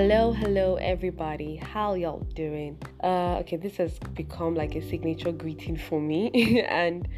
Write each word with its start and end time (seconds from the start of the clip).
Hello, 0.00 0.32
hello, 0.32 0.76
everybody. 0.76 1.56
How 1.56 1.94
y'all 1.94 2.24
doing? 2.36 2.78
Uh, 3.02 3.38
okay, 3.40 3.56
this 3.56 3.78
has 3.78 3.98
become 4.14 4.54
like 4.54 4.76
a 4.76 4.80
signature 4.80 5.32
greeting 5.32 5.76
for 5.76 6.00
me, 6.00 6.62
and 6.68 7.08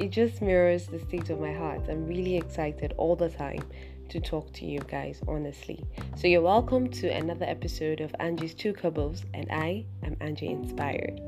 it 0.00 0.10
just 0.10 0.42
mirrors 0.42 0.88
the 0.88 0.98
state 0.98 1.30
of 1.30 1.38
my 1.38 1.52
heart. 1.52 1.82
I'm 1.88 2.08
really 2.08 2.36
excited 2.36 2.92
all 2.96 3.14
the 3.14 3.28
time 3.28 3.62
to 4.08 4.18
talk 4.18 4.52
to 4.54 4.66
you 4.66 4.80
guys, 4.80 5.20
honestly. 5.28 5.86
So, 6.16 6.26
you're 6.26 6.40
welcome 6.40 6.88
to 6.94 7.06
another 7.06 7.46
episode 7.46 8.00
of 8.00 8.12
Angie's 8.18 8.54
Two 8.54 8.72
Cobbles, 8.72 9.22
and 9.32 9.46
I 9.52 9.84
am 10.02 10.16
Angie 10.20 10.48
Inspired. 10.48 11.20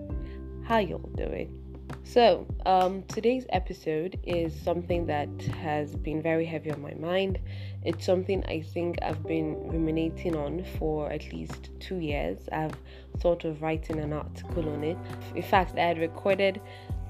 How 0.65 0.79
y'all 0.79 1.09
doing? 1.15 1.66
So, 2.03 2.47
um, 2.65 3.03
today's 3.09 3.47
episode 3.51 4.19
is 4.25 4.59
something 4.59 5.07
that 5.07 5.29
has 5.61 5.95
been 5.95 6.23
very 6.23 6.47
heavy 6.47 6.71
on 6.71 6.81
my 6.81 6.95
mind. 6.95 7.39
It's 7.85 8.07
something 8.07 8.43
I 8.47 8.63
think 8.63 8.99
I've 9.03 9.23
been 9.25 9.69
ruminating 9.69 10.35
on 10.35 10.65
for 10.79 11.11
at 11.13 11.31
least 11.33 11.71
two 11.79 11.99
years. 11.99 12.39
I've 12.51 12.75
thought 13.19 13.45
of 13.45 13.61
writing 13.61 14.01
an 14.01 14.13
article 14.13 14.69
on 14.69 14.83
it. 14.83 14.97
In 15.35 15.43
fact, 15.43 15.77
I 15.77 15.83
had 15.83 15.99
recorded 15.99 16.61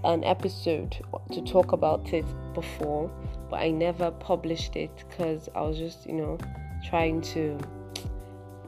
an 0.03 0.25
episode 0.25 0.97
to 1.33 1.41
talk 1.43 1.73
about 1.73 2.13
it 2.13 2.27
before, 2.55 3.11
but 3.49 3.61
I 3.61 3.71
never 3.71 4.11
published 4.11 4.77
it 4.77 5.05
because 5.09 5.49
I 5.55 5.61
was 5.61 5.79
just, 5.79 6.07
you 6.07 6.15
know, 6.15 6.39
trying 6.89 7.21
to 7.23 7.59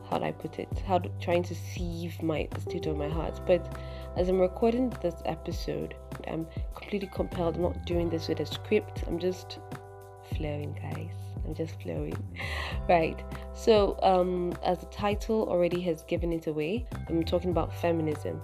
how 0.09 0.19
do 0.19 0.25
I 0.25 0.33
put 0.33 0.59
it? 0.59 0.69
How 0.87 0.99
do, 0.99 1.11
trying 1.21 1.43
to 1.45 1.55
sieve 1.55 2.23
my 2.23 2.49
the 2.53 2.61
state 2.61 2.87
of 2.87 2.97
my 2.97 3.09
heart. 3.09 3.41
But 3.47 3.79
as 4.19 4.29
I'm 4.29 4.41
recording 4.41 4.91
this 5.01 5.15
episode, 5.27 5.95
I'm 6.27 6.45
completely 6.75 7.09
compelled. 7.15 7.55
I'm 7.55 7.63
not 7.63 7.87
doing 7.87 8.11
this 8.11 8.27
with 8.27 8.41
a 8.41 8.47
script. 8.47 9.05
I'm 9.07 9.21
just 9.21 9.61
flowing, 10.35 10.77
guys. 10.83 11.15
I'm 11.47 11.55
just 11.55 11.81
flowing. 11.81 12.19
right. 12.89 13.23
So, 13.55 13.97
um, 14.03 14.55
as 14.65 14.81
the 14.81 14.87
title 14.87 15.49
already 15.49 15.81
has 15.83 16.03
given 16.03 16.33
it 16.33 16.49
away, 16.49 16.85
I'm 17.09 17.23
talking 17.25 17.51
about 17.51 17.73
feminism. 17.73 18.43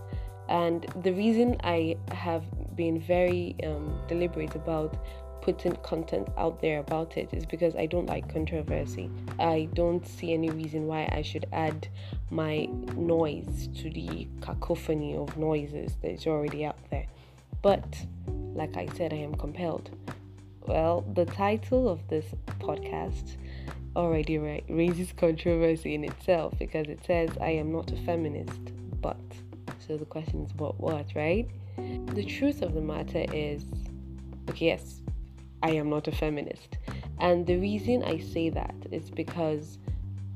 And 0.48 0.86
the 1.02 1.12
reason 1.12 1.56
I 1.64 1.96
have 2.12 2.44
been 2.76 3.00
very 3.00 3.56
um, 3.64 3.98
deliberate 4.06 4.54
about 4.54 4.96
putting 5.44 5.76
content 5.76 6.26
out 6.38 6.62
there 6.62 6.80
about 6.80 7.18
it 7.18 7.28
is 7.32 7.44
because 7.44 7.76
I 7.76 7.84
don't 7.84 8.06
like 8.06 8.32
controversy. 8.32 9.10
I 9.38 9.68
don't 9.74 10.06
see 10.06 10.32
any 10.32 10.48
reason 10.48 10.86
why 10.86 11.06
I 11.12 11.20
should 11.20 11.46
add 11.52 11.86
my 12.30 12.64
noise 12.96 13.68
to 13.76 13.90
the 13.90 14.26
cacophony 14.40 15.14
of 15.14 15.36
noises 15.36 15.96
that 16.00 16.12
is 16.12 16.26
already 16.26 16.64
out 16.64 16.78
there. 16.90 17.06
But, 17.60 17.84
like 18.54 18.76
I 18.78 18.86
said, 18.96 19.12
I 19.12 19.16
am 19.16 19.34
compelled. 19.34 19.90
Well, 20.66 21.04
the 21.12 21.26
title 21.26 21.90
of 21.90 22.08
this 22.08 22.24
podcast 22.58 23.36
already 23.94 24.38
ra- 24.38 24.60
raises 24.70 25.12
controversy 25.12 25.94
in 25.94 26.04
itself 26.04 26.54
because 26.58 26.88
it 26.88 27.04
says 27.06 27.28
I 27.38 27.50
am 27.50 27.70
not 27.70 27.92
a 27.92 27.96
feminist, 27.96 28.60
but. 29.02 29.20
So 29.86 29.98
the 29.98 30.06
question 30.06 30.42
is, 30.44 30.52
but 30.52 30.80
what, 30.80 31.06
right? 31.14 31.46
The 32.14 32.24
truth 32.24 32.62
of 32.62 32.72
the 32.72 32.80
matter 32.80 33.26
is, 33.30 33.66
okay, 34.48 34.66
yes, 34.66 35.02
I 35.64 35.70
am 35.70 35.88
not 35.88 36.06
a 36.08 36.12
feminist. 36.12 36.76
And 37.20 37.46
the 37.46 37.56
reason 37.56 38.04
I 38.04 38.18
say 38.18 38.50
that 38.50 38.74
is 38.92 39.10
because 39.10 39.78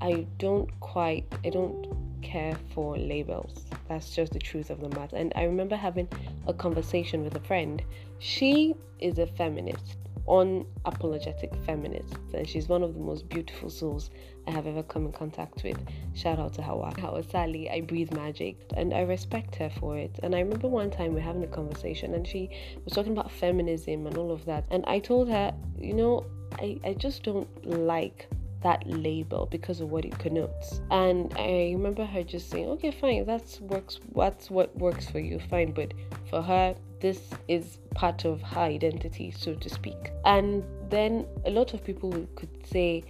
I 0.01 0.27
don't 0.39 0.71
quite, 0.81 1.27
I 1.45 1.51
don't 1.51 1.87
care 2.23 2.57
for 2.73 2.97
labels. 2.97 3.67
That's 3.91 4.17
just 4.17 4.33
the 4.33 4.39
truth 4.39 4.71
of 4.71 4.81
the 4.81 4.89
matter. 4.99 5.17
And 5.17 5.35
I 5.37 5.43
remember 5.43 5.77
having 5.77 6.09
a 6.47 6.55
conversation 6.55 7.25
with 7.25 7.37
a 7.37 7.41
friend. 7.41 7.83
She 8.19 8.75
is 9.01 9.19
a 9.19 9.27
feminist, 9.27 9.99
unapologetic 10.29 11.57
feminist, 11.65 12.15
and 12.35 12.49
she's 12.49 12.69
one 12.69 12.83
of 12.83 12.95
the 12.95 13.01
most 13.01 13.29
beautiful 13.29 13.71
souls 13.71 14.11
I 14.47 14.51
have 14.51 14.67
ever 14.67 14.83
come 14.83 15.07
in 15.07 15.13
contact 15.13 15.63
with. 15.63 15.79
Shout 16.15 16.39
out 16.39 16.55
to 16.55 16.63
Hawa. 16.63 16.93
Hawa 17.01 17.23
Sally, 17.23 17.69
I 17.71 17.81
breathe 17.81 18.13
magic, 18.13 18.57
and 18.77 18.95
I 18.95 19.01
respect 19.01 19.57
her 19.57 19.71
for 19.71 19.99
it. 19.99 20.19
And 20.23 20.35
I 20.35 20.41
remember 20.41 20.69
one 20.69 20.91
time 20.91 21.15
we 21.15 21.21
are 21.21 21.25
having 21.25 21.45
a 21.45 21.49
conversation, 21.49 22.15
and 22.15 22.27
she 22.27 22.51
was 22.85 22.93
talking 22.93 23.13
about 23.13 23.31
feminism 23.31 24.07
and 24.07 24.17
all 24.17 24.31
of 24.31 24.45
that. 24.45 24.65
And 24.71 24.85
I 24.87 24.99
told 24.99 25.29
her, 25.29 25.55
you 25.79 25.95
know, 25.95 26.27
I, 26.59 26.79
I 26.85 26.95
just 26.95 27.23
don't 27.23 27.49
like 27.67 28.29
that 28.63 28.87
label 28.87 29.47
because 29.51 29.81
of 29.81 29.91
what 29.91 30.05
it 30.05 30.19
connotes. 30.19 30.81
And 30.91 31.33
I 31.39 31.71
remember 31.73 32.05
her 32.05 32.23
just 32.23 32.51
saying, 32.51 32.69
"Okay, 32.69 32.91
fine, 32.91 33.25
that's 33.25 33.61
works. 33.61 34.01
That's 34.15 34.51
what 34.51 34.77
works 34.77 35.09
for 35.09 35.21
you, 35.21 35.39
fine." 35.39 35.73
But 35.73 35.95
for 36.29 36.43
her, 36.43 36.75
this 37.01 37.31
is 37.47 37.79
part 37.95 38.25
of 38.25 38.43
her 38.43 38.63
identity, 38.63 39.31
so 39.31 39.55
to 39.55 39.69
speak. 39.69 40.11
And 40.25 40.65
then 40.91 41.27
a 41.45 41.51
lot 41.51 41.75
of 41.75 41.85
people 41.85 42.13
could 42.35 42.67
say, 42.67 43.05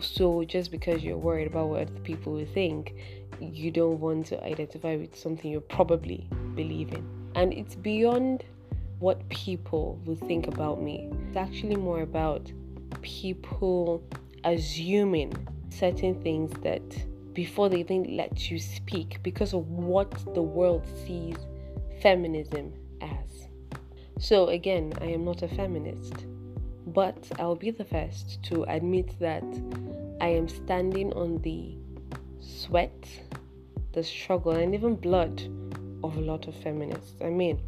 "So 0.00 0.44
just 0.44 0.70
because 0.70 1.04
you're 1.04 1.16
worried 1.16 1.46
about 1.46 1.68
what 1.68 2.02
people 2.02 2.32
will 2.32 2.46
think, 2.46 2.94
you 3.40 3.70
don't 3.70 4.00
want 4.00 4.26
to 4.26 4.44
identify 4.44 4.96
with 4.96 5.14
something 5.16 5.50
you 5.50 5.60
probably 5.60 6.28
believe 6.56 6.92
in." 6.92 7.04
And 7.34 7.52
it's 7.52 7.76
beyond 7.76 8.44
what 8.98 9.28
people 9.28 9.96
will 10.04 10.16
think 10.16 10.48
about 10.48 10.82
me. 10.82 11.08
It's 11.28 11.36
actually 11.36 11.76
more 11.76 12.02
about 12.02 12.50
people 13.02 14.02
assuming 14.44 15.32
certain 15.70 16.20
things 16.22 16.52
that 16.62 16.82
before 17.34 17.68
they 17.68 17.78
even 17.78 18.16
let 18.16 18.50
you 18.50 18.58
speak 18.58 19.18
because 19.22 19.54
of 19.54 19.68
what 19.68 20.10
the 20.34 20.42
world 20.42 20.84
sees 21.06 21.36
feminism 22.02 22.72
as. 23.00 23.48
So, 24.18 24.48
again, 24.48 24.92
I 25.00 25.06
am 25.06 25.24
not 25.24 25.42
a 25.42 25.48
feminist, 25.48 26.26
but 26.88 27.30
I'll 27.38 27.54
be 27.54 27.70
the 27.70 27.84
first 27.84 28.42
to 28.44 28.64
admit 28.64 29.18
that 29.20 29.44
I 30.20 30.28
am 30.28 30.48
standing 30.48 31.12
on 31.12 31.38
the 31.42 31.76
sweat, 32.40 33.08
the 33.92 34.02
struggle, 34.02 34.52
and 34.52 34.74
even 34.74 34.96
blood 34.96 35.40
of 36.02 36.16
a 36.16 36.20
lot 36.20 36.48
of 36.48 36.56
feminists. 36.56 37.14
I 37.22 37.30
mean, 37.30 37.60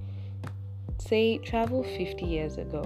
say 0.98 1.38
travel 1.38 1.84
50 1.84 2.24
years 2.24 2.58
ago. 2.58 2.84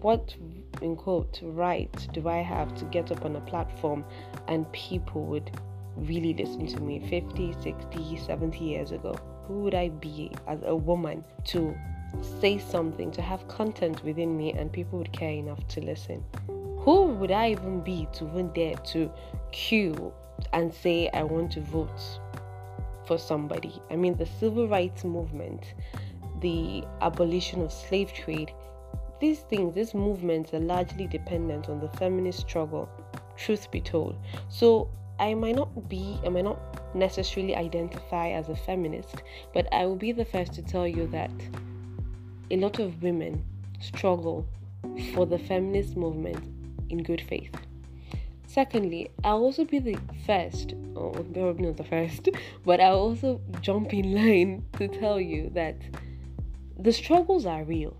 What 0.00 0.34
in 0.82 0.96
quote 0.96 1.40
right 1.42 2.08
do 2.12 2.28
I 2.28 2.38
have 2.38 2.74
to 2.76 2.84
get 2.86 3.10
up 3.10 3.24
on 3.24 3.36
a 3.36 3.40
platform 3.40 4.04
and 4.48 4.70
people 4.72 5.24
would 5.26 5.50
really 5.96 6.34
listen 6.34 6.66
to 6.66 6.80
me 6.80 7.00
50, 7.08 7.54
60, 7.62 8.16
70 8.16 8.58
years 8.58 8.92
ago? 8.92 9.18
Who 9.46 9.60
would 9.60 9.74
I 9.74 9.88
be 9.88 10.32
as 10.46 10.60
a 10.64 10.74
woman 10.74 11.24
to 11.46 11.76
say 12.40 12.58
something, 12.58 13.10
to 13.12 13.22
have 13.22 13.46
content 13.48 14.02
within 14.04 14.36
me 14.36 14.52
and 14.52 14.72
people 14.72 14.98
would 14.98 15.12
care 15.12 15.32
enough 15.32 15.66
to 15.68 15.80
listen? 15.80 16.24
Who 16.78 17.06
would 17.06 17.30
I 17.30 17.50
even 17.50 17.80
be 17.80 18.08
to 18.14 18.26
even 18.28 18.52
dare 18.52 18.76
to 18.76 19.10
queue 19.52 20.12
and 20.52 20.72
say 20.72 21.10
I 21.12 21.22
want 21.22 21.52
to 21.52 21.60
vote 21.60 22.00
for 23.06 23.18
somebody? 23.18 23.80
I 23.90 23.96
mean, 23.96 24.16
the 24.16 24.26
civil 24.26 24.68
rights 24.68 25.04
movement, 25.04 25.74
the 26.40 26.84
abolition 27.02 27.62
of 27.62 27.72
slave 27.72 28.12
trade, 28.12 28.52
these 29.20 29.40
things, 29.40 29.74
these 29.74 29.94
movements 29.94 30.52
are 30.54 30.60
largely 30.60 31.06
dependent 31.06 31.68
on 31.68 31.80
the 31.80 31.88
feminist 31.98 32.40
struggle, 32.40 32.88
truth 33.36 33.70
be 33.70 33.80
told. 33.80 34.16
So 34.48 34.90
I 35.18 35.34
might 35.34 35.56
not 35.56 35.88
be, 35.88 36.18
I 36.24 36.30
might 36.30 36.44
not 36.44 36.94
necessarily 36.94 37.54
identify 37.54 38.30
as 38.30 38.48
a 38.48 38.56
feminist, 38.56 39.22
but 39.52 39.72
I 39.72 39.84
will 39.84 39.96
be 39.96 40.12
the 40.12 40.24
first 40.24 40.54
to 40.54 40.62
tell 40.62 40.88
you 40.88 41.06
that 41.08 41.30
a 42.50 42.56
lot 42.56 42.78
of 42.78 43.02
women 43.02 43.44
struggle 43.80 44.46
for 45.14 45.26
the 45.26 45.38
feminist 45.38 45.96
movement 45.96 46.42
in 46.88 47.02
good 47.02 47.20
faith. 47.20 47.54
Secondly, 48.46 49.10
I'll 49.22 49.38
also 49.38 49.64
be 49.64 49.78
the 49.78 49.98
first, 50.26 50.74
or 50.96 51.12
probably 51.12 51.66
not 51.66 51.76
the 51.76 51.84
first, 51.84 52.30
but 52.64 52.80
I'll 52.80 52.98
also 52.98 53.40
jump 53.60 53.92
in 53.92 54.14
line 54.14 54.64
to 54.78 54.88
tell 54.88 55.20
you 55.20 55.50
that 55.54 55.76
the 56.78 56.92
struggles 56.92 57.44
are 57.46 57.62
real 57.62 57.94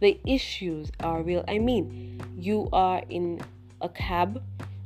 the 0.00 0.18
issues 0.26 0.90
are 1.00 1.22
real. 1.22 1.44
I 1.48 1.58
mean, 1.58 2.20
you 2.36 2.68
are 2.72 3.02
in 3.08 3.40
a 3.80 3.88
cab 3.88 4.42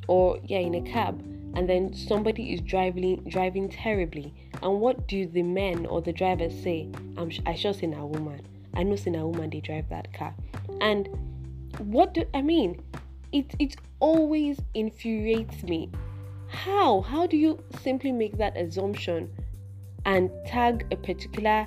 or 0.09 0.39
yeah, 0.45 0.59
in 0.59 0.75
a 0.75 0.83
cab 0.83 1.23
and 1.55 1.69
then 1.69 1.93
somebody 1.93 2.53
is 2.53 2.61
driving 2.61 3.17
driving 3.29 3.69
terribly. 3.69 4.35
And 4.63 4.81
what 4.81 5.09
do 5.09 5.27
the 5.27 5.43
men 5.43 5.87
or 5.87 6.01
the 6.01 6.13
drivers 6.13 6.55
say? 6.63 6.89
I'm 7.17 7.31
I 7.47 7.55
sure 7.55 7.73
seen 7.73 7.95
a 7.95 8.07
woman. 8.07 8.41
I 8.75 8.83
know 8.83 8.97
seen 8.97 9.17
a 9.17 9.27
woman 9.27 9.51
they 9.51 9.61
drive 9.61 9.89
that 9.89 10.13
car. 10.13 10.35
And 10.81 11.09
what 11.79 12.15
do 12.15 12.25
I 12.35 12.43
mean? 12.43 12.81
It 13.33 13.55
it 13.59 13.77
always 14.01 14.61
infuriates 14.75 15.63
me. 15.65 15.91
How? 16.49 17.01
How 17.01 17.27
do 17.27 17.37
you 17.37 17.63
simply 17.83 18.13
make 18.13 18.37
that 18.39 18.57
assumption 18.57 19.31
and 20.05 20.31
tag 20.47 20.87
a 20.91 20.97
particular 20.97 21.67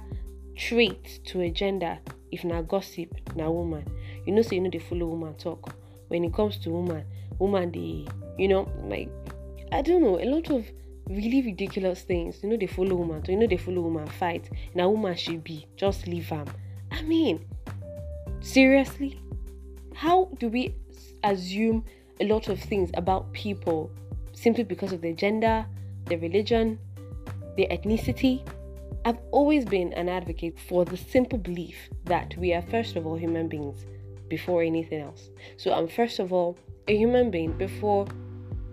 trait 0.56 1.20
to 1.26 1.42
a 1.42 1.50
gender 1.50 2.00
if 2.34 2.44
na 2.44 2.62
gossip 2.62 3.10
na 3.36 3.50
woman. 3.50 3.86
You 4.26 4.34
know 4.34 4.42
say 4.42 4.56
you 4.56 4.62
know 4.62 4.70
dey 4.70 4.80
follow 4.80 5.08
woman 5.08 5.34
talk. 5.36 5.74
When 6.08 6.24
it 6.24 6.34
comes 6.34 6.58
to 6.60 6.70
woman 6.70 7.06
woman 7.40 7.72
dey 7.72 8.08
you 8.38 8.48
know 8.48 8.70
like 8.88 9.10
i 9.72 9.82
don't 9.82 10.02
know 10.02 10.20
a 10.20 10.26
lot 10.26 10.50
of 10.52 10.66
really 11.10 11.42
ridiculous 11.42 12.02
things. 12.02 12.40
You 12.44 12.50
know 12.50 12.58
they 12.58 12.68
follow 12.68 12.96
woman 12.96 13.24
so 13.26 13.32
you 13.32 13.38
know 13.38 13.48
they 13.48 13.58
follow 13.58 13.82
woman 13.82 14.08
fight. 14.08 14.50
Na 14.76 14.88
woman 14.88 15.16
she 15.16 15.38
be 15.38 15.68
just 15.76 16.08
leave 16.08 16.32
am. 16.32 16.48
I 16.92 17.02
mean 17.04 17.46
seriously? 18.42 19.20
How 19.94 20.30
do 20.40 20.50
we 20.50 20.76
assume 21.24 21.86
a 22.20 22.26
lot 22.26 22.50
of 22.50 22.60
things 22.60 22.92
about 22.96 23.32
people 23.34 23.92
simply 24.34 24.64
because 24.64 24.92
of 24.94 25.02
their 25.02 25.14
gender, 25.14 25.66
their 26.06 26.18
religion, 26.18 26.80
their 27.58 27.68
ethnicity. 27.68 28.46
I've 29.06 29.20
always 29.32 29.66
been 29.66 29.92
an 29.94 30.08
advocate 30.08 30.58
for 30.58 30.86
the 30.86 30.96
simple 30.96 31.38
belief 31.38 31.76
that 32.06 32.36
we 32.38 32.54
are, 32.54 32.62
first 32.62 32.96
of 32.96 33.06
all, 33.06 33.18
human 33.18 33.50
beings 33.50 33.86
before 34.30 34.64
anything 34.64 35.02
else. 35.02 35.30
So 35.58 35.74
I'm, 35.74 35.88
first 35.88 36.20
of 36.20 36.32
all, 36.32 36.58
a 36.88 36.96
human 36.96 37.30
being 37.30 37.52
before 37.58 38.08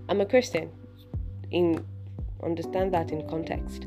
I'm 0.08 0.20
a 0.20 0.26
Christian. 0.26 0.70
In 1.50 1.84
understand 2.42 2.94
that 2.94 3.10
in 3.10 3.28
context. 3.28 3.86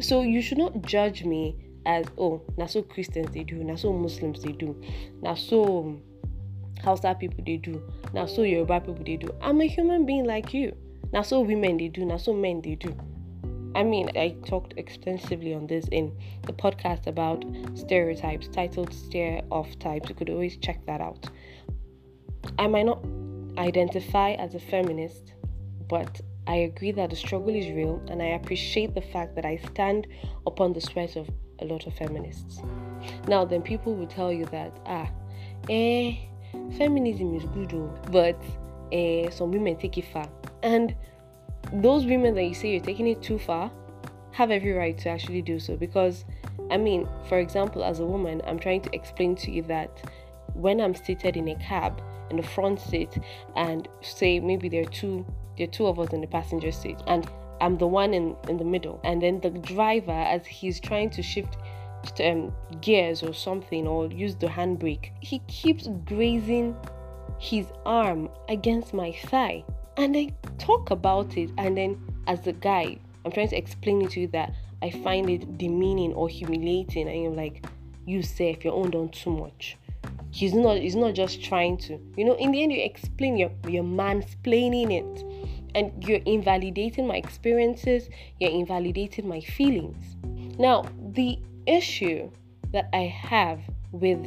So 0.00 0.22
you 0.22 0.40
should 0.42 0.58
not 0.58 0.82
judge 0.82 1.24
me 1.24 1.56
as 1.86 2.06
oh, 2.18 2.42
now 2.56 2.66
so 2.66 2.82
Christians 2.82 3.32
they 3.32 3.42
do, 3.42 3.64
now 3.64 3.76
so 3.76 3.92
Muslims 3.92 4.42
they 4.42 4.52
do, 4.52 4.80
now 5.22 5.34
so 5.34 5.78
um, 5.80 6.02
Hausa 6.84 7.16
people 7.18 7.42
they 7.44 7.56
do, 7.56 7.82
now 8.12 8.26
so 8.26 8.42
Yoruba 8.42 8.80
people 8.80 9.02
they 9.04 9.16
do. 9.16 9.28
I'm 9.40 9.60
a 9.60 9.66
human 9.66 10.04
being 10.06 10.24
like 10.26 10.52
you. 10.54 10.76
Now 11.12 11.22
so 11.22 11.40
women 11.40 11.78
they 11.78 11.88
do, 11.88 12.04
now 12.04 12.18
so 12.18 12.32
men 12.32 12.60
they 12.60 12.74
do. 12.74 12.94
I 13.74 13.84
mean, 13.84 14.10
I 14.16 14.36
talked 14.46 14.74
extensively 14.76 15.54
on 15.54 15.66
this 15.66 15.86
in 15.88 16.16
the 16.46 16.52
podcast 16.52 17.06
about 17.06 17.44
stereotypes, 17.74 18.48
titled 18.48 18.92
Stare 18.92 19.42
Off 19.50 19.78
Types. 19.78 20.08
You 20.08 20.14
could 20.14 20.30
always 20.30 20.56
check 20.56 20.84
that 20.86 21.00
out. 21.00 21.28
I 22.58 22.66
might 22.66 22.86
not 22.86 23.04
identify 23.58 24.32
as 24.32 24.54
a 24.54 24.60
feminist, 24.60 25.34
but 25.88 26.20
I 26.46 26.56
agree 26.56 26.90
that 26.92 27.10
the 27.10 27.16
struggle 27.16 27.54
is 27.54 27.68
real 27.70 28.02
and 28.08 28.20
I 28.20 28.28
appreciate 28.28 28.94
the 28.94 29.02
fact 29.02 29.36
that 29.36 29.44
I 29.44 29.58
stand 29.72 30.06
upon 30.46 30.72
the 30.72 30.80
sweat 30.80 31.16
of 31.16 31.28
a 31.60 31.64
lot 31.64 31.86
of 31.86 31.94
feminists. 31.94 32.60
Now, 33.28 33.44
then 33.44 33.62
people 33.62 33.94
will 33.94 34.06
tell 34.06 34.32
you 34.32 34.46
that, 34.46 34.76
ah, 34.86 35.08
eh, 35.68 36.16
feminism 36.76 37.34
is 37.36 37.44
good, 37.44 37.72
oh, 37.74 37.94
but 38.10 38.40
eh, 38.90 39.30
some 39.30 39.52
women 39.52 39.76
take 39.76 39.98
it 39.98 40.06
far. 40.06 40.28
And 40.62 40.94
those 41.72 42.04
women 42.04 42.34
that 42.34 42.42
you 42.44 42.54
say 42.54 42.72
you're 42.72 42.80
taking 42.80 43.06
it 43.06 43.22
too 43.22 43.38
far 43.38 43.70
have 44.32 44.50
every 44.50 44.72
right 44.72 44.96
to 44.98 45.08
actually 45.08 45.42
do 45.42 45.58
so 45.58 45.76
because 45.76 46.24
I 46.70 46.76
mean, 46.76 47.08
for 47.28 47.38
example, 47.38 47.82
as 47.82 47.98
a 47.98 48.06
woman, 48.06 48.40
I'm 48.46 48.58
trying 48.58 48.82
to 48.82 48.94
explain 48.94 49.34
to 49.36 49.50
you 49.50 49.62
that 49.64 49.90
when 50.54 50.80
I'm 50.80 50.94
seated 50.94 51.36
in 51.36 51.48
a 51.48 51.56
cab 51.56 52.00
in 52.30 52.36
the 52.36 52.42
front 52.42 52.80
seat 52.80 53.18
and 53.56 53.88
say 54.02 54.40
maybe 54.40 54.68
there 54.68 54.82
are 54.82 54.92
two 54.92 55.26
there 55.56 55.66
are 55.66 55.70
two 55.70 55.86
of 55.86 55.98
us 55.98 56.12
in 56.12 56.20
the 56.20 56.26
passenger 56.26 56.70
seat 56.70 56.98
and 57.06 57.28
I'm 57.60 57.76
the 57.76 57.86
one 57.86 58.14
in, 58.14 58.36
in 58.48 58.56
the 58.56 58.64
middle 58.64 59.00
and 59.04 59.20
then 59.20 59.40
the 59.40 59.50
driver 59.50 60.12
as 60.12 60.46
he's 60.46 60.80
trying 60.80 61.10
to 61.10 61.22
shift 61.22 61.56
um, 62.24 62.54
gears 62.80 63.22
or 63.22 63.34
something 63.34 63.86
or 63.86 64.06
use 64.06 64.36
the 64.36 64.46
handbrake 64.46 65.10
he 65.20 65.40
keeps 65.40 65.88
grazing 66.06 66.74
his 67.38 67.66
arm 67.84 68.30
against 68.48 68.94
my 68.94 69.12
thigh 69.12 69.62
and 69.96 70.16
I 70.16 70.32
talk 70.58 70.90
about 70.90 71.36
it 71.36 71.50
and 71.58 71.76
then 71.76 72.00
as 72.26 72.46
a 72.46 72.52
guy 72.52 72.98
i'm 73.24 73.32
trying 73.32 73.48
to 73.48 73.56
explain 73.56 74.02
it 74.02 74.10
to 74.10 74.20
you 74.20 74.26
that 74.28 74.54
i 74.82 74.90
find 74.90 75.28
it 75.28 75.58
demeaning 75.58 76.12
or 76.12 76.28
humiliating 76.28 77.08
and 77.08 77.22
you're 77.22 77.32
like 77.32 77.64
you 78.10 78.22
say 78.22 78.50
if 78.50 78.64
you're 78.64 78.74
own 78.74 78.90
done 78.90 79.08
too 79.08 79.30
much. 79.30 79.76
He's 80.32 80.54
not 80.54 80.78
he's 80.78 80.96
not 80.96 81.14
just 81.14 81.42
trying 81.42 81.76
to 81.78 81.98
you 82.16 82.24
know 82.24 82.34
in 82.34 82.52
the 82.52 82.62
end 82.62 82.72
you 82.72 82.82
explain 82.82 83.36
your 83.36 83.50
your 83.68 83.84
mansplaining 83.84 84.92
it. 84.92 85.46
And 85.72 85.92
you're 86.02 86.22
invalidating 86.26 87.06
my 87.06 87.16
experiences 87.16 88.08
you're 88.40 88.50
invalidating 88.50 89.28
my 89.28 89.40
feelings. 89.40 90.16
Now 90.58 90.86
the 91.12 91.38
issue 91.66 92.30
that 92.72 92.88
i 92.92 93.02
have 93.02 93.60
with 93.92 94.24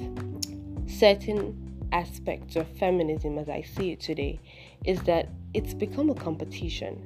certain 0.87 1.59
aspects 1.91 2.55
of 2.55 2.67
feminism 2.77 3.37
as 3.37 3.49
i 3.49 3.61
see 3.61 3.91
it 3.91 3.99
today 3.99 4.39
is 4.85 5.01
that 5.03 5.29
it's 5.53 5.73
become 5.73 6.09
a 6.09 6.15
competition. 6.15 7.01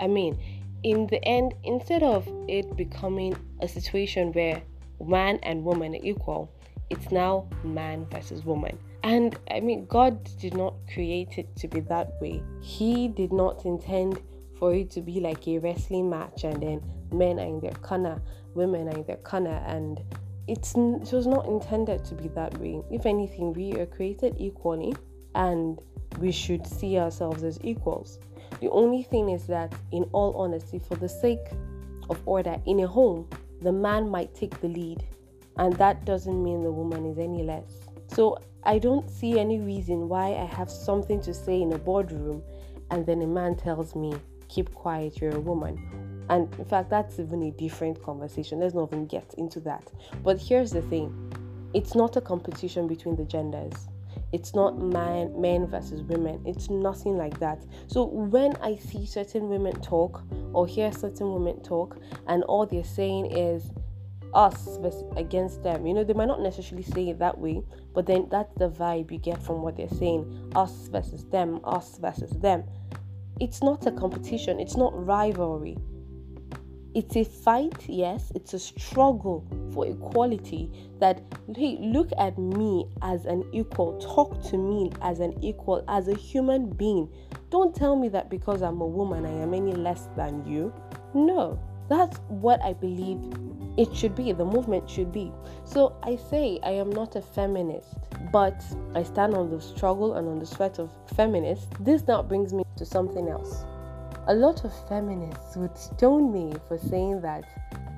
I 0.00 0.06
mean, 0.06 0.38
in 0.82 1.06
the 1.08 1.22
end, 1.24 1.54
instead 1.64 2.02
of 2.02 2.28
it 2.48 2.76
becoming 2.76 3.36
a 3.60 3.68
situation 3.68 4.32
where 4.32 4.62
man 5.04 5.38
and 5.42 5.64
woman 5.64 5.94
are 5.94 6.04
equal, 6.04 6.52
it's 6.90 7.10
now 7.10 7.48
man 7.64 8.06
versus 8.10 8.44
woman. 8.44 8.78
And 9.02 9.38
I 9.50 9.60
mean, 9.60 9.86
God 9.86 10.28
did 10.38 10.54
not 10.54 10.74
create 10.92 11.38
it 11.38 11.54
to 11.56 11.68
be 11.68 11.80
that 11.80 12.12
way. 12.20 12.42
He 12.60 13.08
did 13.08 13.32
not 13.32 13.64
intend 13.64 14.20
for 14.58 14.74
it 14.74 14.90
to 14.90 15.00
be 15.00 15.20
like 15.20 15.46
a 15.46 15.58
wrestling 15.58 16.10
match 16.10 16.44
and 16.44 16.60
then 16.62 16.82
men 17.12 17.38
are 17.38 17.46
in 17.46 17.60
their 17.60 17.72
corner, 17.72 18.20
women 18.54 18.88
are 18.88 18.96
in 18.96 19.04
their 19.04 19.16
corner, 19.16 19.62
and 19.66 20.00
it's 20.46 20.74
it 20.74 21.12
was 21.12 21.26
not 21.26 21.46
intended 21.46 22.04
to 22.06 22.14
be 22.14 22.28
that 22.28 22.56
way. 22.58 22.82
If 22.90 23.06
anything, 23.06 23.52
we 23.52 23.72
are 23.74 23.86
created 23.86 24.36
equally, 24.38 24.94
and 25.38 25.80
we 26.18 26.30
should 26.32 26.66
see 26.66 26.98
ourselves 26.98 27.42
as 27.44 27.58
equals. 27.62 28.18
The 28.60 28.68
only 28.70 29.04
thing 29.04 29.30
is 29.30 29.46
that, 29.46 29.72
in 29.92 30.02
all 30.12 30.34
honesty, 30.36 30.78
for 30.78 30.96
the 30.96 31.08
sake 31.08 31.46
of 32.10 32.20
order 32.26 32.60
in 32.66 32.80
a 32.80 32.86
home, 32.86 33.28
the 33.62 33.72
man 33.72 34.08
might 34.08 34.34
take 34.34 34.60
the 34.60 34.68
lead, 34.68 35.04
and 35.56 35.72
that 35.74 36.04
doesn't 36.04 36.42
mean 36.42 36.62
the 36.62 36.72
woman 36.72 37.06
is 37.06 37.18
any 37.18 37.42
less. 37.42 37.88
So, 38.08 38.38
I 38.64 38.78
don't 38.78 39.08
see 39.08 39.38
any 39.38 39.60
reason 39.60 40.08
why 40.08 40.34
I 40.34 40.44
have 40.44 40.70
something 40.70 41.22
to 41.22 41.32
say 41.32 41.62
in 41.62 41.72
a 41.72 41.78
boardroom 41.78 42.42
and 42.90 43.06
then 43.06 43.22
a 43.22 43.26
man 43.26 43.54
tells 43.54 43.94
me, 43.94 44.14
Keep 44.48 44.74
quiet, 44.74 45.20
you're 45.20 45.36
a 45.36 45.40
woman. 45.40 46.24
And 46.30 46.52
in 46.58 46.64
fact, 46.64 46.90
that's 46.90 47.18
even 47.18 47.42
a 47.42 47.50
different 47.50 48.02
conversation. 48.02 48.60
Let's 48.60 48.74
not 48.74 48.88
even 48.88 49.06
get 49.06 49.34
into 49.36 49.60
that. 49.60 49.90
But 50.24 50.40
here's 50.40 50.70
the 50.70 50.82
thing 50.82 51.12
it's 51.74 51.94
not 51.94 52.16
a 52.16 52.20
competition 52.20 52.86
between 52.88 53.14
the 53.14 53.24
genders 53.24 53.88
it's 54.32 54.54
not 54.54 54.78
man, 54.78 55.40
men 55.40 55.66
versus 55.66 56.02
women. 56.02 56.42
It's 56.44 56.68
nothing 56.68 57.16
like 57.16 57.38
that. 57.40 57.64
So 57.86 58.04
when 58.04 58.56
I 58.56 58.76
see 58.76 59.06
certain 59.06 59.48
women 59.48 59.80
talk 59.80 60.22
or 60.52 60.66
hear 60.66 60.92
certain 60.92 61.32
women 61.32 61.62
talk, 61.62 61.98
and 62.26 62.42
all 62.44 62.66
they're 62.66 62.84
saying 62.84 63.32
is 63.32 63.70
us 64.34 64.76
versus 64.82 65.04
against 65.16 65.62
them, 65.62 65.86
you 65.86 65.94
know, 65.94 66.04
they 66.04 66.12
might 66.12 66.28
not 66.28 66.42
necessarily 66.42 66.82
say 66.82 67.08
it 67.08 67.18
that 67.18 67.38
way, 67.38 67.62
but 67.94 68.06
then 68.06 68.28
that's 68.30 68.52
the 68.58 68.68
vibe 68.68 69.10
you 69.10 69.18
get 69.18 69.42
from 69.42 69.62
what 69.62 69.76
they're 69.76 69.88
saying 69.88 70.52
us 70.54 70.88
versus 70.88 71.24
them, 71.26 71.60
us 71.64 71.98
versus 71.98 72.30
them. 72.38 72.64
It's 73.40 73.62
not 73.62 73.86
a 73.86 73.92
competition, 73.92 74.60
it's 74.60 74.76
not 74.76 74.92
rivalry 75.06 75.78
it's 76.94 77.16
a 77.16 77.24
fight, 77.24 77.88
yes, 77.88 78.32
it's 78.34 78.54
a 78.54 78.58
struggle 78.58 79.46
for 79.72 79.86
equality. 79.86 80.70
That, 81.00 81.22
hey, 81.54 81.78
look 81.80 82.10
at 82.18 82.38
me 82.38 82.86
as 83.02 83.24
an 83.26 83.44
equal, 83.52 83.98
talk 83.98 84.42
to 84.50 84.58
me 84.58 84.90
as 85.02 85.20
an 85.20 85.42
equal, 85.42 85.84
as 85.88 86.08
a 86.08 86.14
human 86.14 86.70
being. 86.70 87.08
Don't 87.50 87.74
tell 87.74 87.96
me 87.96 88.08
that 88.08 88.30
because 88.30 88.62
I'm 88.62 88.80
a 88.80 88.86
woman, 88.86 89.26
I 89.26 89.42
am 89.42 89.54
any 89.54 89.72
less 89.72 90.08
than 90.16 90.44
you. 90.46 90.72
No, 91.14 91.58
that's 91.88 92.18
what 92.28 92.62
I 92.62 92.72
believe 92.72 93.18
it 93.78 93.94
should 93.94 94.16
be, 94.16 94.32
the 94.32 94.44
movement 94.44 94.90
should 94.90 95.12
be. 95.12 95.32
So 95.64 95.96
I 96.02 96.16
say 96.16 96.58
I 96.64 96.70
am 96.70 96.90
not 96.90 97.14
a 97.16 97.22
feminist, 97.22 97.94
but 98.32 98.60
I 98.94 99.04
stand 99.04 99.34
on 99.34 99.50
the 99.50 99.60
struggle 99.60 100.14
and 100.14 100.26
on 100.26 100.38
the 100.40 100.46
sweat 100.46 100.78
of 100.80 100.90
feminists. 101.14 101.68
This 101.78 102.06
now 102.08 102.22
brings 102.22 102.52
me 102.52 102.64
to 102.76 102.84
something 102.84 103.28
else. 103.28 103.64
A 104.28 104.34
lot 104.34 104.62
of 104.66 104.88
feminists 104.90 105.56
would 105.56 105.74
stone 105.78 106.30
me 106.30 106.52
for 106.68 106.76
saying 106.76 107.22
that 107.22 107.44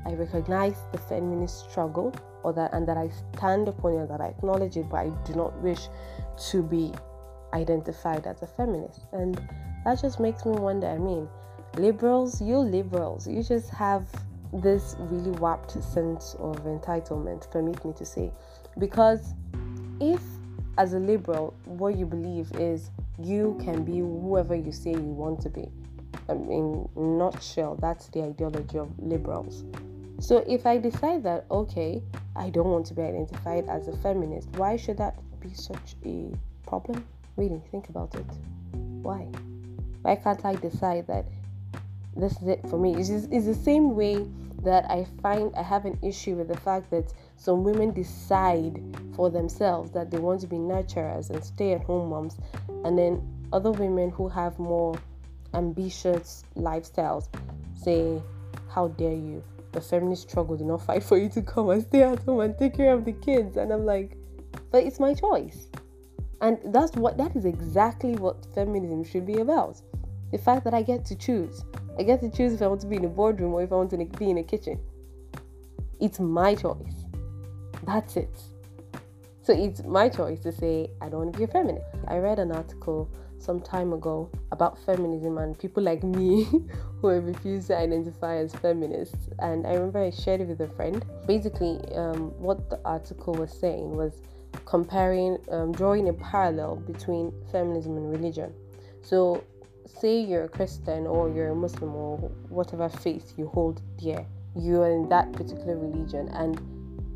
I 0.07 0.13
recognize 0.13 0.77
the 0.93 0.99
feminist 0.99 1.69
struggle 1.69 2.15
or 2.45 2.53
that 2.53 2.73
and 2.73 2.87
that 2.87 2.97
I 2.97 3.11
stand 3.35 3.67
upon 3.67 3.95
it, 3.95 4.07
that 4.07 4.21
I 4.21 4.27
acknowledge 4.27 4.77
it, 4.77 4.89
but 4.89 4.99
I 4.99 5.09
do 5.25 5.35
not 5.35 5.61
wish 5.61 5.89
to 6.51 6.63
be 6.63 6.93
identified 7.53 8.29
as 8.29 8.43
a 8.43 8.47
feminist. 8.47 9.07
And 9.13 9.43
that 9.85 10.01
just 10.01 10.21
makes 10.21 10.47
me 10.47 10.53
wonder, 10.53 10.87
I 10.87 10.99
mean, 10.99 11.29
liberals, 11.77 12.41
you 12.41 12.59
liberals, 12.59 13.27
you 13.27 13.43
just 13.43 13.71
have 13.71 14.07
this 14.53 14.95
really 15.01 15.33
warped 15.33 15.83
sense 15.83 16.37
of 16.39 16.63
entitlement, 16.63 17.51
permit 17.51 17.85
me 17.85 17.93
to 17.95 18.07
say. 18.07 18.31
Because 18.79 19.35
if 20.01 20.23
as 20.79 20.93
a 20.93 21.01
liberal, 21.01 21.55
what 21.65 21.97
you 21.97 22.07
believe 22.07 22.53
is 22.53 22.93
you 23.19 23.59
can 23.61 23.83
be 23.83 23.99
whoever 23.99 24.55
you 24.55 24.71
say 24.71 24.93
you 24.93 25.01
want 25.01 25.41
to 25.41 25.51
be 25.51 25.69
Um, 26.31 26.49
in 26.49 26.89
nutshell, 27.19 27.77
that's 27.81 28.07
the 28.09 28.23
ideology 28.23 28.79
of 28.79 28.89
liberals. 28.99 29.65
So 30.21 30.45
if 30.47 30.65
I 30.65 30.79
decide 30.79 31.25
that, 31.25 31.45
okay, 31.51 32.03
I 32.37 32.51
don't 32.51 32.69
want 32.69 32.87
to 32.87 32.95
be 32.95 33.03
identified 33.03 33.69
as 33.69 33.89
a 33.89 33.97
feminist, 33.97 34.49
why 34.57 34.77
should 34.77 34.99
that 34.99 35.19
be 35.41 35.53
such 35.55 35.97
a 36.05 36.31
problem? 36.67 37.05
Really, 37.37 37.61
think 37.73 37.89
about 37.89 38.15
it. 38.15 38.27
Why? 39.03 39.27
Why 40.03 40.15
can't 40.15 40.45
I 40.45 40.55
decide 40.55 41.09
that 41.09 41.25
this 42.17 42.33
is 42.41 42.49
it 42.49 42.61
for 42.69 42.79
me? 42.79 42.95
It's, 42.95 43.09
just, 43.09 43.33
it's 43.33 43.47
the 43.47 43.55
same 43.55 43.97
way 43.97 44.25
that 44.63 44.89
I 44.89 45.07
find 45.23 45.53
I 45.57 45.63
have 45.63 45.85
an 45.85 45.99
issue 46.03 46.37
with 46.37 46.49
the 46.49 46.57
fact 46.59 46.91
that 46.91 47.13
some 47.37 47.65
women 47.65 47.93
decide 47.93 48.81
for 49.17 49.31
themselves 49.31 49.91
that 49.93 50.11
they 50.11 50.19
want 50.19 50.43
to 50.43 50.47
be 50.47 50.57
nurturers 50.57 51.31
and 51.31 51.43
stay 51.43 51.73
at 51.73 51.83
home 51.83 52.11
moms, 52.11 52.37
and 52.85 52.97
then 52.97 53.27
other 53.53 53.73
women 53.73 54.11
who 54.11 54.29
have 54.29 54.59
more 54.59 54.95
ambitious 55.55 56.45
lifestyles 56.57 57.29
say, 57.75 58.23
How 58.69 58.89
dare 58.89 59.15
you? 59.15 59.43
The 59.73 59.81
feminist 59.81 60.29
struggle 60.29 60.57
did 60.57 60.67
not 60.67 60.85
fight 60.85 61.03
for 61.03 61.17
you 61.17 61.29
to 61.31 61.43
come 61.43 61.71
and 61.71 61.83
stay 61.83 62.03
at 62.03 62.19
home 62.21 62.41
and 62.41 62.59
take 62.59 62.77
care 62.77 62.93
of 62.93 63.05
the 63.05 63.13
kids. 63.13 63.57
And 63.57 63.73
I'm 63.73 63.85
like, 63.87 64.17
But 64.71 64.85
it's 64.85 65.01
my 65.01 65.15
choice. 65.15 65.69
And 66.41 66.59
that's 66.67 66.97
what 66.97 67.19
that 67.19 67.37
is 67.37 67.45
exactly 67.45 68.17
what 68.17 68.47
feminism 68.55 69.05
should 69.05 69.27
be 69.27 69.39
about. 69.41 69.81
the 70.31 70.39
fact 70.39 70.65
that 70.65 70.75
I 70.75 70.83
get 70.83 71.05
to 71.07 71.17
choose. 71.17 71.65
I 71.99 72.03
get 72.05 72.21
to 72.21 72.31
choose 72.31 72.53
if 72.53 72.63
I 72.63 72.69
want 72.69 72.81
to 72.83 72.87
be 72.87 72.97
in 72.97 73.05
a 73.05 73.09
boardroom 73.09 73.53
or 73.53 73.63
if 73.63 73.73
I 73.73 73.75
want 73.75 73.91
to 73.91 73.97
be 73.97 74.31
in 74.31 74.39
a 74.39 74.43
kitchen. 74.43 74.79
It's 75.99 76.21
my 76.21 76.55
choice. 76.55 77.05
That's 77.85 78.17
it. 78.17 78.41
So 79.43 79.53
it's 79.53 79.83
my 79.83 80.09
choice 80.09 80.41
to 80.41 80.53
say, 80.53 80.91
I 81.01 81.09
don't 81.09 81.21
want 81.21 81.33
to 81.33 81.39
be 81.39 81.45
a 81.45 81.49
feminist. 81.49 81.85
I 82.07 82.19
read 82.19 82.39
an 82.39 82.53
article 82.53 83.11
some 83.41 83.61
time 83.61 83.93
ago 83.93 84.31
about 84.53 84.79
feminism 84.85 85.39
and 85.39 85.59
people 85.59 85.83
like 85.83 86.03
me 86.03 86.45
who 87.01 87.09
have 87.09 87.25
refused 87.25 87.69
to 87.69 87.77
identify 87.77 88.37
as 88.37 88.55
feminists. 88.55 89.29
And 89.39 89.67
I 89.67 89.73
remember 89.73 90.01
I 90.01 90.11
shared 90.11 90.43
it 90.43 90.49
with 90.49 90.61
a 90.61 90.69
friend. 90.69 91.05
Basically, 91.27 91.79
um, 91.95 92.33
what 92.39 92.69
the 92.69 92.79
article 92.85 93.35
was 93.35 93.53
saying 93.53 93.97
was 93.97 94.21
comparing, 94.67 95.39
um, 95.51 95.73
drawing 95.73 96.09
a 96.09 96.13
parallel 96.13 96.77
between 96.77 97.33
feminism 97.51 97.97
and 97.97 98.11
religion. 98.11 98.53
So, 99.03 99.43
say 99.87 100.21
you're 100.21 100.45
a 100.45 100.49
Christian 100.49 101.07
or 101.07 101.31
you're 101.31 101.49
a 101.49 101.55
Muslim 101.55 101.95
or 101.95 102.19
whatever 102.49 102.89
faith 102.89 103.33
you 103.37 103.49
hold 103.49 103.83
dear, 103.99 104.27
you 104.55 104.81
are 104.83 104.91
in 104.91 105.09
that 105.09 105.33
particular 105.33 105.77
religion, 105.77 106.29
and 106.29 106.61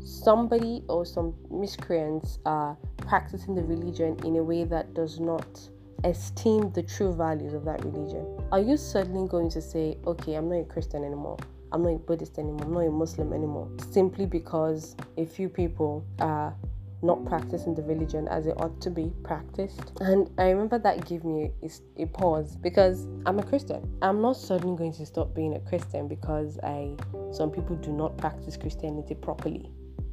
somebody 0.03 0.83
or 0.87 1.05
some 1.05 1.33
miscreants 1.49 2.39
are 2.45 2.77
practicing 2.97 3.55
the 3.55 3.63
religion 3.63 4.17
in 4.23 4.35
a 4.37 4.43
way 4.43 4.63
that 4.63 4.93
does 4.93 5.19
not 5.19 5.69
esteem 6.05 6.71
the 6.71 6.83
true 6.83 7.13
values 7.13 7.53
of 7.53 7.65
that 7.65 7.83
religion, 7.83 8.25
are 8.51 8.59
you 8.59 8.77
suddenly 8.77 9.27
going 9.27 9.49
to 9.49 9.61
say, 9.61 9.97
okay, 10.05 10.35
I'm 10.35 10.49
not 10.49 10.55
a 10.55 10.63
Christian 10.63 11.03
anymore? 11.03 11.37
I'm 11.71 11.83
not 11.83 11.89
a 11.89 11.97
Buddhist 11.97 12.37
anymore. 12.37 12.63
I'm 12.63 12.73
not 12.73 12.79
a 12.81 12.91
Muslim 12.91 13.33
anymore. 13.33 13.69
Simply 13.91 14.25
because 14.25 14.95
a 15.17 15.25
few 15.25 15.49
people 15.49 16.05
are 16.19 16.55
not 17.01 17.23
practicing 17.25 17.75
the 17.75 17.83
religion 17.83 18.27
as 18.29 18.47
it 18.47 18.55
ought 18.57 18.79
to 18.81 18.89
be 18.89 19.11
practiced. 19.23 19.91
And 19.99 20.29
I 20.37 20.49
remember 20.49 20.79
that 20.79 21.05
gave 21.05 21.23
me 21.23 21.51
a, 21.97 22.05
pause 22.07 22.55
because 22.55 23.07
I'm 23.25 23.39
a 23.39 23.43
Christian. 23.43 23.97
I'm 24.01 24.21
not 24.21 24.37
suddenly 24.37 24.77
going 24.77 24.93
to 24.93 25.05
stop 25.05 25.35
being 25.35 25.55
a 25.55 25.59
Christian 25.59 26.07
because 26.07 26.57
I 26.63 26.95
some 27.31 27.51
people 27.51 27.75
do 27.75 27.91
not 27.91 28.17
practice 28.17 28.57
Christianity 28.57 29.13
properly. 29.15 29.69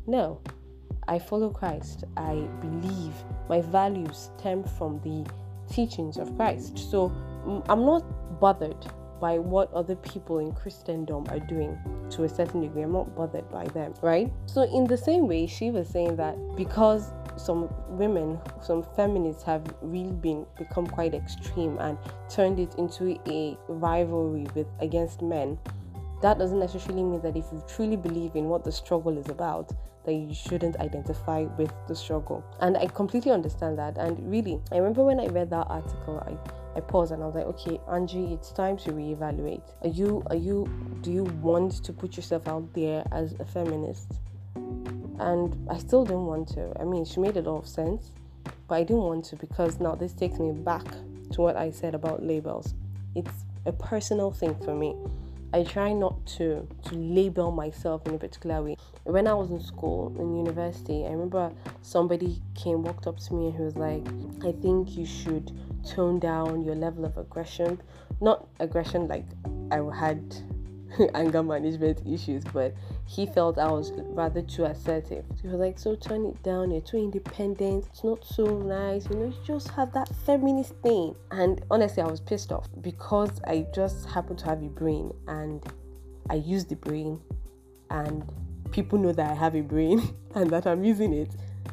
No. 0.07 0.41
I 1.09 1.19
follow 1.19 1.51
Christ. 1.51 2.05
I 2.17 2.47
believe 2.61 3.13
my 3.49 3.61
values 3.61 4.31
stem 4.39 4.63
from 4.63 5.01
the 5.03 5.29
teachings 5.73 6.17
of 6.17 6.35
Christ. 6.37 6.79
So 6.79 7.13
I'm 7.69 7.85
not 7.85 8.05
bothered 8.41 8.87
by 9.23 9.39
what 9.39 9.73
other 9.73 9.95
people 9.95 10.41
in 10.41 10.53
Christendom 10.53 11.25
are 11.29 11.39
doing 11.39 11.79
to 12.11 12.25
a 12.25 12.29
certain 12.29 12.61
degree. 12.61 12.83
I'm 12.83 12.93
not 12.93 13.15
bothered 13.15 13.49
by 13.53 13.67
them, 13.67 13.95
right? 14.03 14.31
So, 14.47 14.63
in 14.63 14.85
the 14.85 14.97
same 14.97 15.29
way, 15.29 15.47
she 15.47 15.71
was 15.71 15.89
saying 15.89 16.17
that 16.17 16.37
because 16.57 17.13
some 17.37 17.73
women, 17.89 18.41
some 18.61 18.83
feminists 18.97 19.45
have 19.45 19.63
really 19.81 20.11
been 20.11 20.45
become 20.59 20.89
quite 20.89 21.15
extreme 21.15 21.79
and 21.79 21.97
turned 22.29 22.59
it 22.59 22.75
into 22.79 23.17
a 23.29 23.57
rivalry 23.69 24.49
with 24.57 24.67
against 24.81 25.23
men, 25.23 25.57
that 26.23 26.39
doesn't 26.39 26.59
necessarily 26.59 27.03
mean 27.03 27.21
that 27.23 27.37
if 27.37 27.45
you 27.53 27.63
truly 27.69 27.97
believe 27.97 28.37
in 28.37 28.45
what 28.45 28.65
the 28.65 28.73
struggle 28.73 29.19
is 29.19 29.29
about, 29.29 29.73
that 30.05 30.15
you 30.15 30.35
shouldn't 30.35 30.77
identify 30.79 31.43
with 31.59 31.73
the 31.87 31.95
struggle. 31.95 32.45
And 32.61 32.77
I 32.77 32.87
completely 32.87 33.33
understand 33.33 33.79
that. 33.79 33.99
And 33.99 34.19
really, 34.31 34.61
I 34.73 34.79
remember 34.79 35.05
when 35.05 35.21
I 35.21 35.27
read 35.27 35.51
that 35.51 35.67
article, 35.69 36.23
I 36.27 36.37
I 36.75 36.81
paused 36.81 37.13
and 37.13 37.23
I 37.23 37.27
was 37.27 37.35
like, 37.35 37.45
okay, 37.45 37.79
Angie, 37.91 38.33
it's 38.33 38.51
time 38.51 38.79
to 38.79 38.93
reevaluate. 38.93 39.63
Are 39.83 39.89
you 39.89 40.23
are 40.31 40.37
you 40.37 40.67
do 41.03 41.13
you 41.13 41.25
want 41.25 41.85
to 41.85 41.93
put 41.93 42.17
yourself 42.17 42.49
out 42.49 42.73
there 42.73 43.05
as 43.13 43.35
a 43.41 43.45
feminist? 43.45 44.15
And 45.19 45.69
I 45.71 45.79
still 45.79 46.05
didn't 46.05 46.27
want 46.27 46.49
to. 46.55 46.73
I 46.81 46.85
mean, 46.85 47.05
she 47.05 47.21
made 47.21 47.37
a 47.37 47.43
lot 47.43 47.59
of 47.59 47.69
sense, 47.69 48.11
but 48.69 48.77
I 48.77 48.83
didn't 48.85 49.03
want 49.03 49.25
to 49.27 49.37
because 49.37 49.79
now 49.81 49.95
this 49.95 50.13
takes 50.13 50.39
me 50.39 50.53
back 50.53 50.87
to 51.33 51.41
what 51.41 51.57
I 51.57 51.71
said 51.71 51.95
about 51.95 52.25
labels. 52.25 52.75
It's 53.15 53.45
a 53.67 53.73
personal 53.73 54.31
thing 54.33 54.57
for 54.65 54.75
me. 54.75 54.97
I 55.55 55.65
try 55.65 55.93
not 55.93 56.25
to 56.39 56.67
to 56.85 56.95
label 56.95 57.51
myself 57.51 58.07
in 58.07 58.15
a 58.15 58.19
particular 58.19 58.63
way. 58.63 58.77
When 59.05 59.27
I 59.27 59.35
was 59.35 59.51
in 59.51 59.61
school 59.61 60.15
in 60.19 60.37
university, 60.37 61.05
I 61.07 61.11
remember 61.11 61.53
somebody 61.83 62.41
came 62.55 62.83
walked 62.83 63.07
up 63.07 63.19
to 63.21 63.35
me 63.35 63.47
and 63.47 63.57
he 63.57 63.63
was 63.63 63.77
like, 63.77 64.07
"I 64.45 64.53
think 64.53 64.97
you 64.97 65.05
should 65.05 65.53
tone 65.85 66.19
down 66.19 66.63
your 66.63 66.75
level 66.75 67.05
of 67.05 67.19
aggression. 67.19 67.81
Not 68.21 68.49
aggression 68.61 69.09
like 69.09 69.27
I 69.71 69.79
had 69.95 70.23
anger 71.15 71.43
management 71.43 72.03
issues, 72.07 72.45
but 72.53 72.75
he 73.07 73.27
felt 73.27 73.59
I 73.59 73.71
was 73.71 73.93
rather 73.97 74.43
too 74.43 74.65
assertive. 74.65 75.25
He 75.41 75.49
was 75.49 75.59
like, 75.59 75.79
So 75.79 75.95
turn 75.95 76.27
it 76.27 76.43
down, 76.43 76.71
you're 76.71 76.81
too 76.81 76.99
independent, 76.99 77.87
it's 77.91 78.05
not 78.05 78.25
so 78.25 78.45
nice, 78.45 79.09
you 79.09 79.17
know, 79.17 79.27
you 79.27 79.35
just 79.45 79.69
have 79.69 79.93
that 79.93 80.09
feminist 80.27 80.75
thing. 80.83 81.15
And 81.31 81.65
honestly, 81.71 82.03
I 82.03 82.07
was 82.07 82.21
pissed 82.21 82.53
off 82.53 82.69
because 82.81 83.41
I 83.47 83.67
just 83.75 84.09
happen 84.09 84.37
to 84.37 84.45
have 84.47 84.63
a 84.63 84.69
brain 84.69 85.13
and 85.29 85.63
I 86.31 86.35
use 86.35 86.65
the 86.65 86.77
brain, 86.77 87.21
and 87.91 88.25
people 88.71 88.99
know 88.99 89.13
that 89.13 89.31
I 89.31 89.35
have 89.35 89.55
a 89.55 89.61
brain 89.61 90.15
and 90.35 90.51
that 90.51 90.67
I'm 90.67 90.85
using 90.85 91.13
it. 91.13 91.31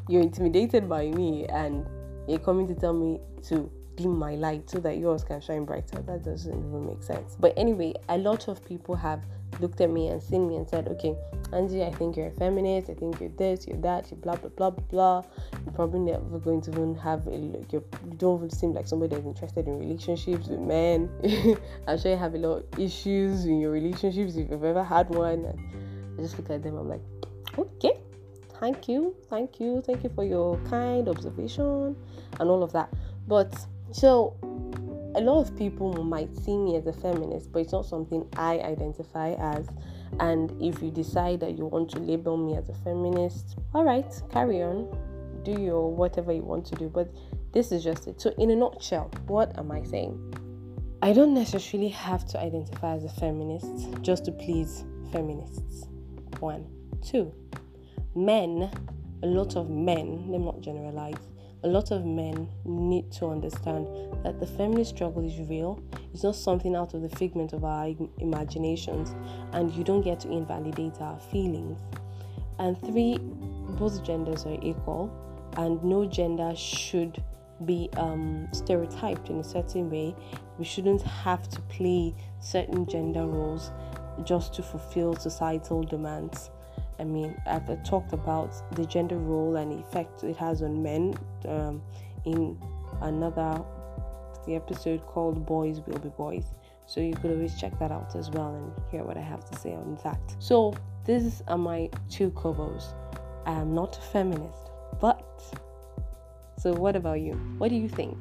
You're 0.08 0.22
intimidated 0.22 0.90
by 0.90 1.08
me, 1.08 1.46
and 1.46 1.86
you're 2.28 2.40
coming 2.40 2.68
to 2.68 2.76
tell 2.76 2.94
me 2.94 3.20
to 3.48 3.72
dim 4.00 4.18
my 4.18 4.36
light 4.36 4.70
so 4.70 4.80
that 4.80 4.98
yours 4.98 5.24
can 5.24 5.42
shine 5.42 5.66
brighter. 5.66 6.02
That 6.02 6.24
doesn't 6.24 6.52
even 6.52 6.86
make 6.86 7.04
sense. 7.04 7.36
But 7.40 7.54
anyway, 7.58 7.94
a 8.08 8.18
lot 8.18 8.48
of 8.48 8.64
people 8.66 8.96
have 8.96 9.22
looked 9.60 9.82
at 9.82 9.90
me 9.90 10.08
and 10.08 10.22
seen 10.22 10.48
me 10.48 10.56
and 10.56 10.68
said, 10.68 10.88
okay, 10.88 11.16
Angie, 11.52 11.84
I 11.84 11.92
think 11.92 12.16
you're 12.16 12.28
a 12.28 12.32
feminist. 12.32 12.90
I 12.90 12.94
think 12.94 13.20
you're 13.20 13.30
this, 13.30 13.68
you're 13.68 13.82
that, 13.82 14.10
you're 14.10 14.20
blah, 14.20 14.36
blah, 14.36 14.50
blah, 14.50 14.70
blah. 14.70 15.24
You're 15.66 15.74
probably 15.74 16.00
never 16.00 16.40
going 16.40 16.62
to 16.62 16.72
even 16.72 16.96
have 16.96 17.28
a, 17.28 17.32
look. 17.32 17.74
you 17.74 17.84
don't 18.18 18.38
even 18.38 18.50
seem 18.50 18.74
like 18.74 18.88
somebody 18.88 19.16
that's 19.16 19.28
interested 19.28 19.68
in 19.68 19.80
relationships 19.80 20.48
with 20.48 20.60
men. 20.60 21.10
I'm 21.88 22.00
sure 22.00 22.12
you 22.12 22.18
have 22.18 22.36
a 22.36 22.38
lot 22.38 22.64
of 22.74 22.80
issues 22.80 23.46
in 23.46 23.60
your 23.60 23.72
relationships 23.72 24.36
if 24.36 24.50
you've 24.50 24.64
ever 24.64 24.84
had 24.84 25.10
one. 25.10 25.46
And 25.46 25.60
I 26.18 26.22
just 26.22 26.38
look 26.38 26.50
at 26.50 26.64
them, 26.64 26.78
I'm 26.78 26.88
like, 26.88 27.02
okay, 27.58 28.00
thank 28.60 28.88
you, 28.88 29.16
thank 29.30 29.60
you, 29.60 29.82
thank 29.86 30.04
you 30.04 30.10
for 30.10 30.24
your 30.24 30.58
kind 30.70 31.10
observation 31.10 31.96
and 32.40 32.50
all 32.50 32.64
of 32.64 32.72
that. 32.74 32.90
But 33.28 33.54
so, 33.92 34.38
a 35.16 35.22
lot 35.22 35.42
of 35.42 35.58
people 35.58 36.04
might 36.04 36.36
see 36.36 36.58
me 36.58 36.76
as 36.76 36.86
a 36.86 36.94
feminist, 36.94 37.52
but 37.52 37.60
it's 37.60 37.72
not 37.72 37.86
something 37.86 38.28
I 38.38 38.60
identify 38.60 39.34
as. 39.34 39.68
And 40.20 40.52
if 40.62 40.82
you 40.82 40.92
decide 40.92 41.40
that 41.42 41.58
you 41.58 41.66
want 41.66 41.90
to 41.92 42.00
label 42.00 42.38
me 42.38 42.56
as 42.56 42.70
a 42.70 42.74
feminist, 42.74 43.58
all 43.74 43.84
right, 43.84 44.12
carry 44.32 44.62
on, 44.62 44.88
do 45.44 45.60
your 45.60 45.92
whatever 45.92 46.32
you 46.32 46.44
want 46.44 46.66
to 46.68 46.76
do. 46.76 46.90
But 46.90 47.12
this 47.52 47.72
is 47.72 47.84
just 47.84 48.08
it. 48.08 48.22
So, 48.22 48.34
in 48.38 48.52
a 48.52 48.56
nutshell, 48.56 49.12
what 49.28 49.58
am 49.58 49.72
I 49.72 49.84
saying? 49.84 50.18
I 51.02 51.14
don't 51.14 51.34
necessarily 51.34 51.90
have 51.90 52.26
to 52.28 52.40
identify 52.40 52.96
as 52.96 53.06
a 53.06 53.10
feminist 53.10 54.02
just 54.02 54.26
to 54.26 54.32
please 54.32 54.84
feminists. 55.12 55.88
One. 56.40 56.68
Two. 57.02 57.34
Men, 58.16 58.70
a 59.24 59.26
lot 59.26 59.56
of 59.56 59.70
men, 59.70 60.30
let 60.30 60.40
me 60.40 60.46
not 60.46 60.62
generalize, 60.62 61.29
a 61.64 61.68
lot 61.68 61.92
of 61.92 62.06
men 62.06 62.48
need 62.64 63.12
to 63.12 63.28
understand 63.28 63.88
that 64.24 64.40
the 64.40 64.48
feminist 64.48 64.96
struggle 64.96 65.26
is 65.26 65.38
real. 65.50 65.82
It's 66.14 66.24
not 66.24 66.36
something 66.36 66.76
out 66.76 66.94
of 66.94 67.02
the 67.02 67.10
figment 67.10 67.54
of 67.54 67.66
our 67.66 67.94
imaginations, 68.20 69.14
and 69.52 69.72
you 69.74 69.84
don't 69.84 70.02
get 70.02 70.20
to 70.22 70.32
invalidate 70.32 71.02
our 71.02 71.20
feelings. 71.20 71.80
And 72.60 72.80
three, 72.80 73.18
both 73.78 74.04
genders 74.04 74.46
are 74.46 74.58
equal, 74.62 75.12
and 75.58 75.84
no 75.84 76.06
gender 76.06 76.54
should 76.56 77.22
be 77.66 77.90
um, 77.98 78.48
stereotyped 78.54 79.30
in 79.30 79.40
a 79.40 79.44
certain 79.44 79.90
way. 79.90 80.16
We 80.58 80.66
shouldn't 80.66 81.02
have 81.02 81.50
to 81.50 81.62
play 81.64 82.16
certain 82.40 82.86
gender 82.86 83.26
roles 83.26 83.72
just 84.24 84.54
to 84.56 84.64
fulfill 84.64 85.16
societal 85.16 85.84
demands. 85.84 86.52
I 87.00 87.04
mean, 87.04 87.40
I've 87.46 87.84
talked 87.84 88.14
about 88.14 88.54
the 88.76 88.86
gender 88.86 89.18
role 89.18 89.56
and 89.56 89.80
effect 89.80 90.24
it 90.24 90.36
has 90.38 90.62
on 90.62 90.84
men 90.84 91.16
um, 91.48 91.82
in 92.26 92.60
another 93.02 93.64
the 94.46 94.56
episode 94.56 95.06
called 95.06 95.46
"Boys 95.46 95.82
Will 95.86 96.00
Be 96.00 96.10
Boys." 96.10 96.46
So 96.86 97.02
you 97.02 97.14
could 97.14 97.32
always 97.32 97.56
check 97.60 97.78
that 97.80 97.92
out 97.92 98.16
as 98.16 98.32
well 98.32 98.56
and 98.56 98.72
hear 98.92 99.04
what 99.04 99.16
I 99.16 99.22
have 99.22 99.48
to 99.52 99.60
say 99.60 99.74
on 99.74 100.00
that. 100.04 100.20
So 100.40 100.74
these 101.06 101.44
are 101.48 101.58
my 101.58 101.90
two 102.10 102.32
covers. 102.32 102.94
I 103.46 103.54
am 103.54 103.76
not 103.76 103.98
a 103.98 104.02
feminist, 104.02 104.72
but 105.00 105.24
so 106.58 106.74
what 106.74 106.96
about 106.96 107.22
you? 107.22 107.34
What 107.58 107.70
do 107.70 107.76
you 107.76 107.88
think? 107.88 108.20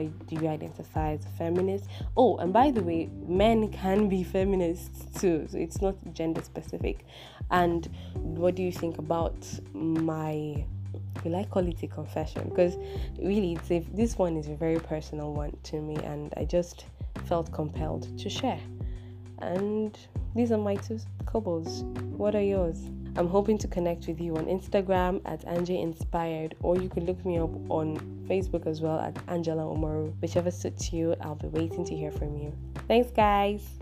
do 0.00 0.36
you 0.36 0.48
identify 0.48 1.12
as 1.12 1.26
a 1.26 1.28
feminist? 1.30 1.86
Oh, 2.16 2.36
and 2.38 2.52
by 2.52 2.70
the 2.70 2.82
way, 2.82 3.10
men 3.26 3.70
can 3.70 4.08
be 4.08 4.22
feminists 4.22 5.20
too, 5.20 5.46
so 5.48 5.58
it's 5.58 5.82
not 5.82 5.96
gender 6.14 6.42
specific. 6.42 7.04
And 7.52 7.88
what 8.14 8.56
do 8.56 8.62
you 8.62 8.72
think 8.72 8.98
about 8.98 9.46
my 9.72 10.64
will 11.24 11.36
I 11.36 11.44
call 11.44 11.66
it 11.68 11.82
a 11.82 11.86
confession? 11.86 12.48
Because 12.48 12.76
really, 13.18 13.52
it's 13.52 13.70
a, 13.70 13.80
this 13.92 14.18
one 14.18 14.36
is 14.36 14.48
a 14.48 14.54
very 14.54 14.78
personal 14.78 15.32
one 15.32 15.56
to 15.64 15.80
me, 15.80 15.96
and 15.96 16.32
I 16.36 16.44
just 16.44 16.86
felt 17.26 17.52
compelled 17.52 18.18
to 18.18 18.28
share. 18.28 18.60
And 19.38 19.96
these 20.34 20.52
are 20.52 20.58
my 20.58 20.76
two 20.76 20.98
cobbles. 21.26 21.84
What 22.16 22.34
are 22.34 22.42
yours? 22.42 22.78
I'm 23.14 23.28
hoping 23.28 23.58
to 23.58 23.68
connect 23.68 24.06
with 24.06 24.20
you 24.20 24.36
on 24.36 24.46
Instagram 24.46 25.20
at 25.26 25.46
Angie 25.46 25.80
Inspired, 25.80 26.54
or 26.62 26.76
you 26.78 26.88
can 26.88 27.04
look 27.04 27.24
me 27.26 27.38
up 27.38 27.50
on 27.70 27.98
Facebook 28.28 28.66
as 28.66 28.80
well 28.80 28.98
at 28.98 29.16
Angela 29.28 29.62
Omaru. 29.62 30.14
Whichever 30.22 30.50
suits 30.50 30.92
you, 30.92 31.14
I'll 31.20 31.34
be 31.34 31.48
waiting 31.48 31.84
to 31.84 31.94
hear 31.94 32.10
from 32.10 32.36
you. 32.38 32.54
Thanks, 32.88 33.10
guys. 33.10 33.81